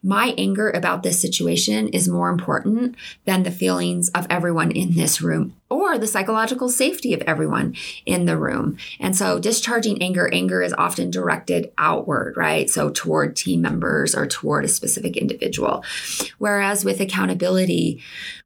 [0.02, 5.20] my anger about this situation is more important than the feelings of everyone in this
[5.20, 7.74] room room or the psychological safety of everyone
[8.06, 8.76] in the room.
[9.00, 12.70] And so discharging anger, anger is often directed outward, right?
[12.70, 15.84] So toward team members or toward a specific individual.
[16.38, 18.00] Whereas with accountability,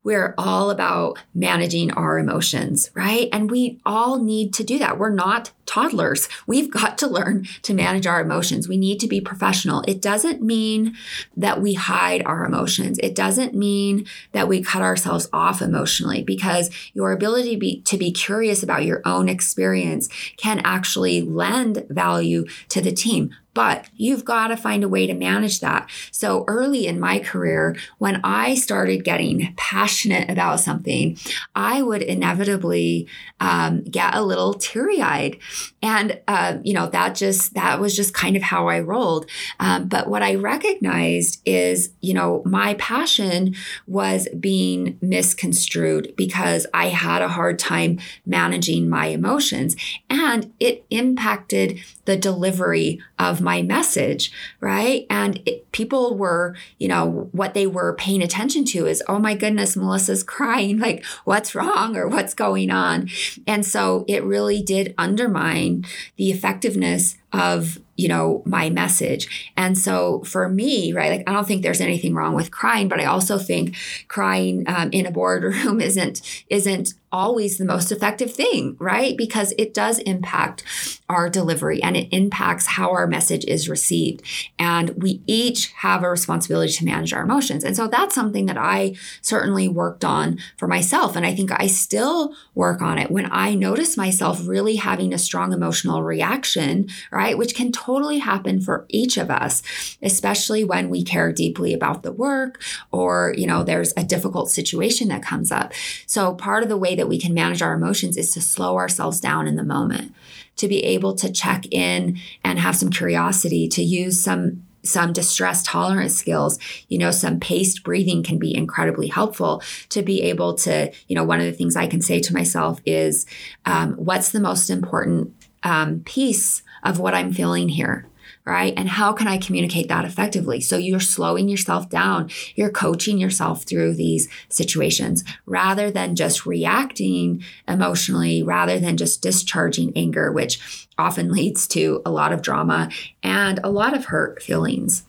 [0.05, 3.29] we're all about managing our emotions, right?
[3.31, 4.99] And we all need to do that.
[4.99, 6.31] We're not toddlers.
[6.47, 8.69] We've got to learn to manage our emotions.
[8.69, 9.85] We need to be professional.
[9.87, 10.97] It doesn't mean
[11.37, 12.99] that we hide our emotions.
[13.03, 17.99] It doesn't mean that we cut ourselves off emotionally because your ability to be, to
[17.99, 24.25] be curious about your own experience can actually lend value to the team but you've
[24.25, 25.91] got to find a way to manage that.
[26.13, 31.19] So early in my career, when I started getting passionate about something,
[31.57, 33.09] I would inevitably
[33.41, 35.39] um, get a little teary eyed.
[35.83, 39.27] And, uh, you know, that just, that was just kind of how I rolled.
[39.59, 43.57] Um, but what I recognized is, you know, my passion
[43.89, 49.75] was being misconstrued because I had a hard time managing my emotions
[50.09, 55.07] and it impacted the delivery of my message, right?
[55.11, 59.35] And it, people were, you know, what they were paying attention to is, oh my
[59.35, 60.79] goodness, Melissa's crying.
[60.89, 63.09] Like, what's wrong or what's going on?
[63.47, 65.85] And so it really did undermine
[66.17, 71.47] the effectiveness of you know my message and so for me right like i don't
[71.47, 73.77] think there's anything wrong with crying but i also think
[74.07, 79.73] crying um, in a boardroom isn't isn't always the most effective thing right because it
[79.75, 80.63] does impact
[81.09, 84.23] our delivery and it impacts how our message is received
[84.59, 88.59] and we each have a responsibility to manage our emotions and so that's something that
[88.59, 93.29] i certainly worked on for myself and i think i still work on it when
[93.33, 97.37] i notice myself really having a strong emotional reaction right?
[97.37, 99.63] Which can totally happen for each of us,
[100.03, 102.61] especially when we care deeply about the work
[102.93, 105.73] or, you know, there's a difficult situation that comes up.
[106.07, 109.21] So part of the way that we can manage our emotions is to slow ourselves
[109.21, 110.15] down in the moment,
[110.57, 115.63] to be able to check in and have some curiosity, to use some some distress
[115.65, 120.91] tolerance skills, you know, some paced breathing can be incredibly helpful to be able to,
[121.09, 123.27] you know, one of the things I can say to myself is,
[123.67, 125.35] um, what's the most important
[125.65, 128.08] um, piece of what I'm feeling here
[128.49, 128.73] right?
[128.77, 130.61] And how can I communicate that effectively?
[130.63, 132.31] So you're slowing yourself down.
[132.55, 139.93] You're coaching yourself through these situations rather than just reacting emotionally, rather than just discharging
[139.95, 142.89] anger, which often leads to a lot of drama
[143.23, 145.05] and a lot of hurt feelings.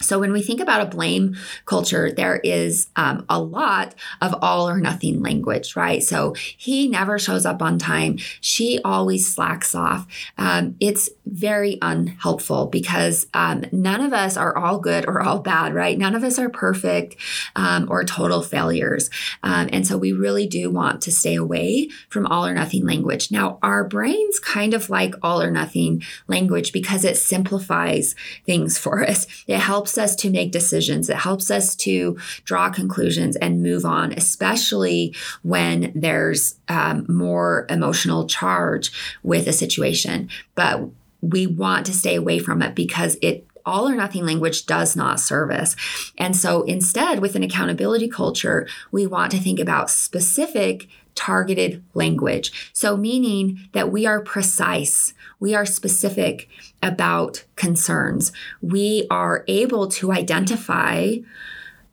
[0.00, 4.68] So, when we think about a blame culture, there is um, a lot of all
[4.68, 6.02] or nothing language, right?
[6.02, 8.18] So, he never shows up on time.
[8.40, 10.06] She always slacks off.
[10.36, 15.74] Um, it's very unhelpful because um, none of us are all good or all bad,
[15.74, 15.98] right?
[15.98, 17.16] None of us are perfect
[17.56, 19.10] um, or total failures.
[19.42, 23.30] Um, and so, we really do want to stay away from all or nothing language.
[23.30, 28.14] Now, our brains kind of like all or nothing language because it simplifies
[28.46, 29.26] things for us.
[29.46, 31.10] It helps us to make decisions.
[31.10, 38.26] It helps us to draw conclusions and move on, especially when there's um, more emotional
[38.26, 40.28] charge with a situation.
[40.54, 40.88] But
[41.20, 45.20] we want to stay away from it because it all or nothing language does not
[45.20, 45.76] serve us.
[46.16, 52.70] And so instead, with an accountability culture, we want to think about specific targeted language.
[52.72, 56.48] So, meaning that we are precise, we are specific
[56.82, 61.16] about concerns, we are able to identify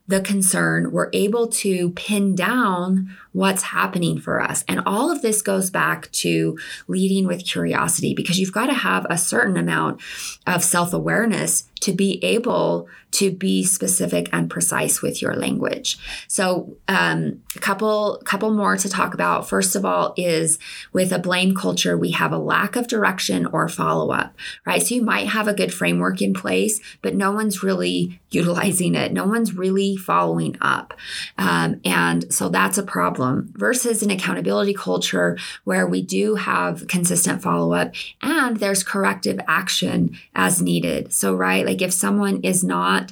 [0.08, 4.64] the concern, we're able to pin down what's happening for us.
[4.66, 6.58] And all of this goes back to
[6.88, 10.02] leading with curiosity because you've got to have a certain amount
[10.48, 15.98] of self awareness to be able to be specific and precise with your language.
[16.28, 19.48] So, um, a couple couple more to talk about.
[19.48, 20.58] First of all, is
[20.92, 24.82] with a blame culture, we have a lack of direction or follow up, right?
[24.82, 29.14] So you might have a good framework in place, but no one's really utilizing it.
[29.14, 30.94] No one's really following up,
[31.38, 33.25] um, and so that's a problem.
[33.54, 40.18] Versus an accountability culture where we do have consistent follow up and there's corrective action
[40.34, 41.14] as needed.
[41.14, 43.12] So, right, like if someone is not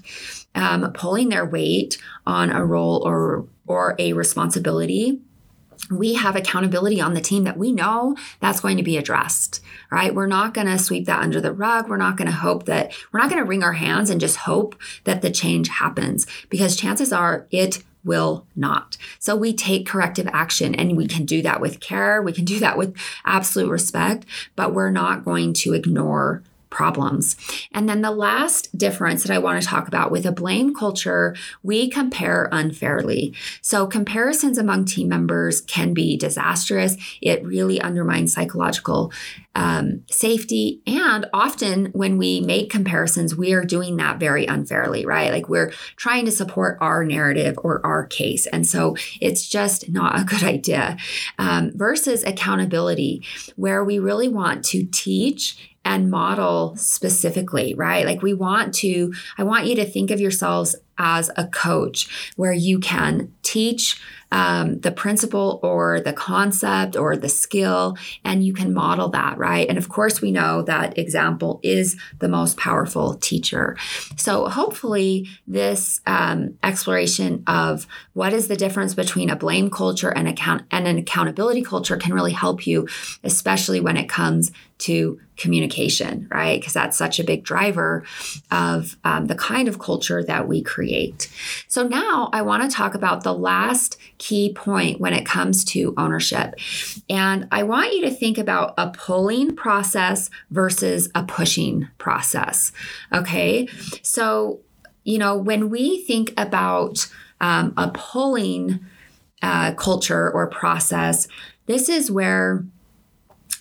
[0.55, 5.22] um, pulling their weight on a role or or a responsibility
[5.91, 9.61] we have accountability on the team that we know that's going to be addressed,
[9.91, 10.14] right?
[10.14, 11.89] We're not going to sweep that under the rug.
[11.89, 14.38] We're not going to hope that, we're not going to wring our hands and just
[14.38, 18.97] hope that the change happens because chances are it will not.
[19.20, 22.22] So we take corrective action and we can do that with care.
[22.22, 22.95] We can do that with
[23.26, 24.26] absolute respect,
[24.56, 26.43] but we're not going to ignore
[26.74, 27.38] problems.
[27.71, 31.36] And then the last difference that I want to talk about with a blame culture,
[31.61, 33.36] we compare unfairly.
[33.61, 36.97] So comparisons among team members can be disastrous.
[37.21, 39.13] It really undermines psychological
[39.55, 40.82] um, safety.
[40.88, 45.32] And often when we make comparisons, we are doing that very unfairly, right?
[45.32, 48.47] Like we're trying to support our narrative or our case.
[48.47, 50.97] And so it's just not a good idea.
[51.38, 53.24] Um, versus accountability,
[53.55, 58.05] where we really want to teach and model specifically, right?
[58.05, 62.53] Like we want to, I want you to think of yourselves as a coach where
[62.53, 63.99] you can teach
[64.31, 69.69] um, the principle or the concept or the skill, and you can model that, right?
[69.69, 73.77] And of course, we know that example is the most powerful teacher.
[74.17, 80.27] So, hopefully, this um, exploration of what is the difference between a blame culture and
[80.27, 82.88] account and an accountability culture can really help you,
[83.23, 86.59] especially when it comes to communication, right?
[86.59, 88.03] Because that's such a big driver
[88.51, 91.29] of um, the kind of culture that we create.
[91.67, 95.93] So now I want to talk about the last key point when it comes to
[95.97, 96.55] ownership.
[97.09, 102.71] And I want you to think about a pulling process versus a pushing process.
[103.11, 103.67] Okay.
[104.01, 104.59] So,
[105.03, 107.07] you know, when we think about
[107.41, 108.79] um, a pulling
[109.41, 111.27] uh, culture or process,
[111.65, 112.65] this is where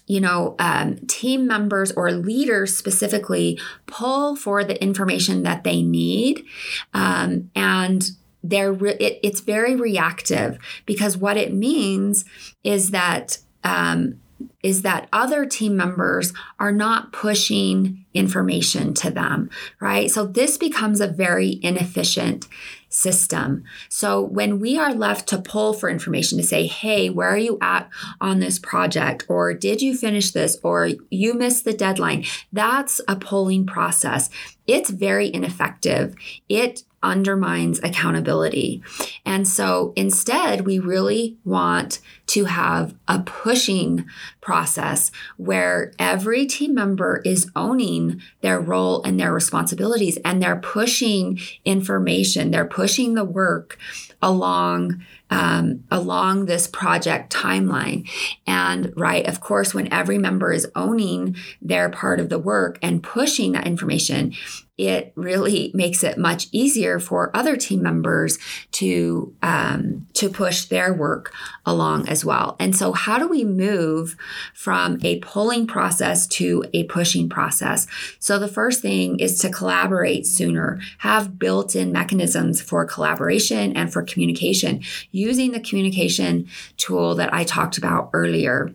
[0.07, 6.45] you know, um, team members or leaders specifically pull for the information that they need.
[6.93, 8.11] Um, and
[8.43, 12.25] they're re- it, it's very reactive because what it means
[12.65, 14.21] is that um,
[14.63, 19.51] is that other team members are not pushing information to them,
[19.81, 20.11] right?
[20.11, 22.49] So this becomes a very inefficient
[22.93, 23.65] system.
[23.89, 27.59] So when we are left to pull for information to say, hey, where are you
[27.61, 27.89] at
[28.21, 29.25] on this project?
[29.29, 30.59] Or did you finish this?
[30.63, 32.25] Or you missed the deadline?
[32.53, 34.29] That's a pulling process.
[34.67, 36.15] It's very ineffective.
[36.49, 38.83] It undermines accountability.
[39.27, 44.07] And so instead, we really want to have a pushing
[44.41, 51.39] process where every team member is owning their role and their responsibilities and they're pushing
[51.65, 53.79] information, they're pushing the work
[54.23, 55.03] along
[55.33, 58.07] um, along this project timeline.
[58.47, 63.03] And right, of course, when every member is owning their part of the work and
[63.03, 64.35] pushing that information,
[64.77, 68.39] it really makes it much easier for other team members
[68.73, 71.33] to um, to push their work
[71.65, 72.55] along as well.
[72.61, 74.17] And so, how do we move
[74.55, 77.87] from a pulling process to a pushing process?
[78.21, 80.79] So, the first thing is to collaborate sooner.
[80.99, 86.47] Have built-in mechanisms for collaboration and for communication using the communication
[86.77, 88.73] tool that I talked about earlier.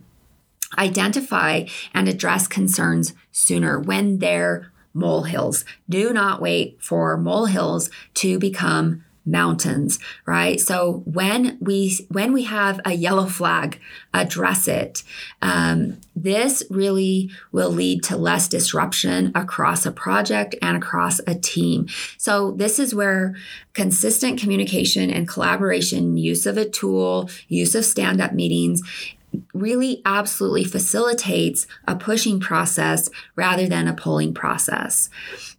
[0.76, 5.64] Identify and address concerns sooner when they're molehills.
[5.88, 10.60] Do not wait for molehills to become mountains right?
[10.60, 13.80] So when we when we have a yellow flag
[14.14, 15.02] address it.
[15.42, 21.86] Um, this really will lead to less disruption across a project and across a team.
[22.16, 23.36] So this is where
[23.74, 28.82] consistent communication and collaboration use of a tool use of stand-up meetings
[29.54, 35.10] really absolutely facilitates a pushing process rather than a pulling process.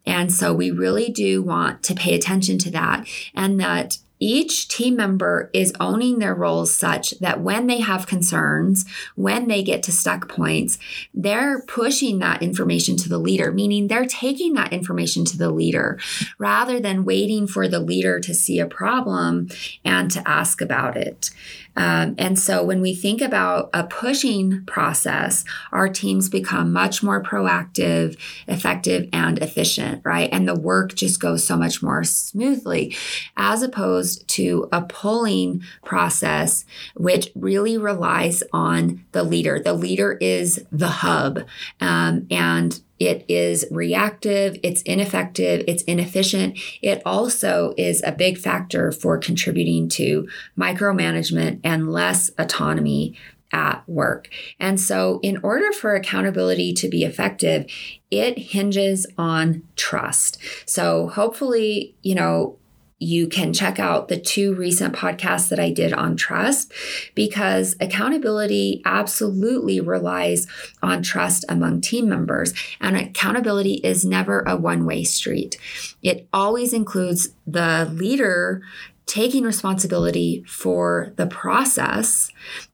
[0.05, 4.97] And so we really do want to pay attention to that and that each team
[4.97, 9.91] member is owning their roles such that when they have concerns, when they get to
[9.91, 10.77] stuck points,
[11.13, 15.97] they're pushing that information to the leader, meaning they're taking that information to the leader
[16.37, 19.47] rather than waiting for the leader to see a problem
[19.85, 21.31] and to ask about it.
[21.79, 27.23] Um, and so when we think about a pushing process, our teams become much more
[27.23, 28.19] proactive,
[28.49, 30.27] effective, and efficient, right?
[30.33, 32.93] And the work just goes so much more smoothly
[33.37, 36.65] as opposed to a pulling process,
[36.97, 39.61] which really relies on the leader.
[39.63, 41.45] The leader is the hub.
[41.79, 46.59] Um, and it is reactive, it's ineffective, it's inefficient.
[46.81, 50.27] It also is a big factor for contributing to
[50.57, 53.15] micromanagement and less autonomy
[53.51, 54.29] at work.
[54.59, 57.65] And so, in order for accountability to be effective,
[58.11, 60.39] it hinges on trust.
[60.67, 62.58] So, hopefully, you know,
[62.99, 66.71] you can check out the two recent podcasts that I did on trust
[67.15, 70.47] because accountability absolutely relies
[70.83, 72.53] on trust among team members.
[72.81, 75.57] And accountability is never a one way street,
[76.03, 78.61] it always includes the leader
[79.05, 82.29] taking responsibility for the process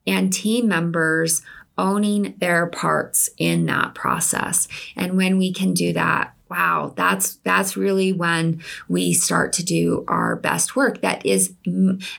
[0.06, 1.40] and team members
[1.78, 4.68] owning their parts in that process.
[4.96, 10.04] And when we can do that, wow that's that's really when we start to do
[10.08, 11.54] our best work that is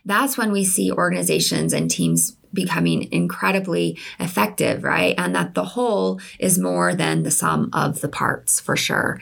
[0.05, 5.13] that's when we see organizations and teams becoming incredibly effective, right?
[5.17, 9.19] And that the whole is more than the sum of the parts for sure.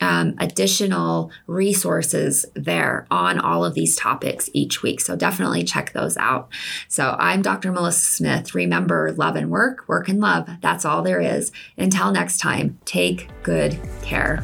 [0.02, 5.00] um, additional resources there on all of these topics each week.
[5.00, 6.50] So definitely check those out.
[6.88, 7.72] So I'm Dr.
[7.72, 8.56] Melissa Smith.
[8.56, 10.50] Remember, love and work, work and love.
[10.62, 11.52] That's all there is.
[11.78, 14.44] Until next time, take good care.